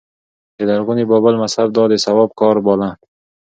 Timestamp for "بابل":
1.11-1.35